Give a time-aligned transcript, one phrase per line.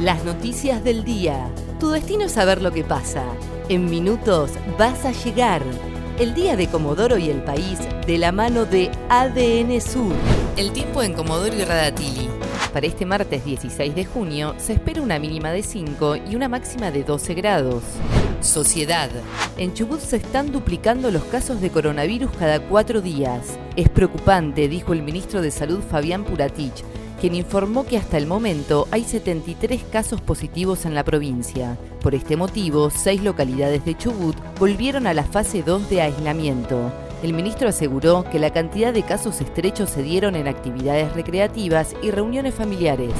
[0.00, 1.50] Las noticias del día.
[1.80, 3.24] Tu destino es saber lo que pasa.
[3.70, 5.62] En minutos vas a llegar.
[6.18, 10.12] El día de Comodoro y el país de la mano de ADN Sur.
[10.58, 12.28] El tiempo en Comodoro y Radatili.
[12.74, 16.90] Para este martes 16 de junio se espera una mínima de 5 y una máxima
[16.90, 17.82] de 12 grados.
[18.42, 19.08] Sociedad.
[19.56, 23.58] En Chubut se están duplicando los casos de coronavirus cada cuatro días.
[23.76, 26.84] Es preocupante, dijo el ministro de Salud Fabián Puratich,
[27.20, 31.78] quien informó que hasta el momento hay 73 casos positivos en la provincia.
[32.00, 36.92] Por este motivo, seis localidades de Chubut volvieron a la fase 2 de aislamiento.
[37.22, 42.10] El ministro aseguró que la cantidad de casos estrechos se dieron en actividades recreativas y
[42.10, 43.10] reuniones familiares.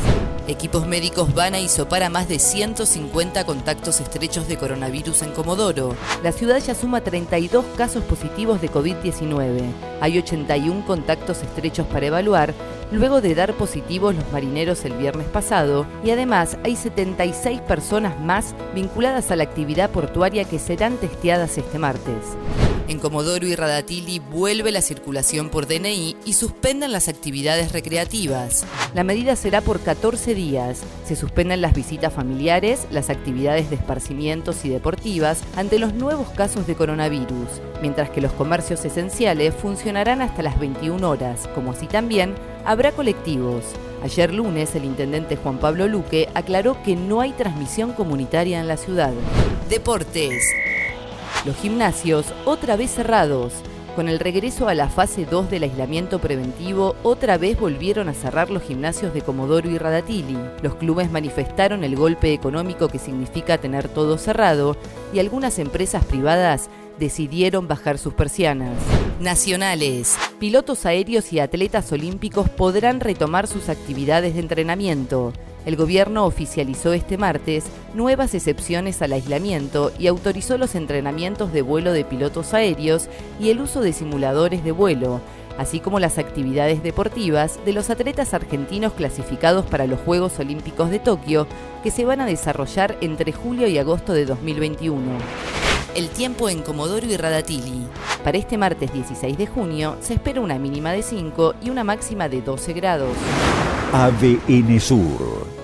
[0.49, 5.97] Equipos médicos van a isopar a más de 150 contactos estrechos de coronavirus en Comodoro.
[6.23, 9.63] La ciudad ya suma 32 casos positivos de COVID-19.
[10.01, 12.55] Hay 81 contactos estrechos para evaluar,
[12.93, 18.55] luego de dar positivos los marineros el viernes pasado, y además hay 76 personas más
[18.75, 22.37] vinculadas a la actividad portuaria que serán testeadas este martes.
[22.89, 28.65] En Comodoro y Radatili vuelve la circulación por DNI y suspenden las actividades recreativas.
[28.95, 30.83] La medida será por 14 días.
[31.05, 36.69] Se suspenden las visitas familiares, las actividades de esparcimientos y deportivas ante los nuevos casos
[36.69, 42.37] de coronavirus, mientras que los comercios esenciales funcionarán hasta las 21 horas, como así también
[42.65, 43.65] habrá colectivos.
[44.05, 48.77] Ayer lunes el intendente Juan Pablo Luque aclaró que no hay transmisión comunitaria en la
[48.77, 49.13] ciudad.
[49.69, 50.45] Deportes.
[51.47, 53.53] Los gimnasios otra vez cerrados.
[53.95, 58.51] Con el regreso a la fase 2 del aislamiento preventivo, otra vez volvieron a cerrar
[58.51, 60.37] los gimnasios de Comodoro y Radatili.
[60.61, 64.77] Los clubes manifestaron el golpe económico que significa tener todo cerrado
[65.15, 68.77] y algunas empresas privadas decidieron bajar sus persianas.
[69.21, 70.19] Nacionales.
[70.41, 75.33] Pilotos aéreos y atletas olímpicos podrán retomar sus actividades de entrenamiento.
[75.67, 81.93] El gobierno oficializó este martes nuevas excepciones al aislamiento y autorizó los entrenamientos de vuelo
[81.93, 83.09] de pilotos aéreos
[83.41, 85.21] y el uso de simuladores de vuelo,
[85.59, 91.01] así como las actividades deportivas de los atletas argentinos clasificados para los Juegos Olímpicos de
[91.01, 91.49] Tokio,
[91.83, 95.03] que se van a desarrollar entre julio y agosto de 2021.
[95.97, 97.89] El tiempo en Comodoro y Radatili.
[98.23, 102.29] Para este martes 16 de junio se espera una mínima de 5 y una máxima
[102.29, 103.17] de 12 grados.
[103.93, 105.36] ADN Sur,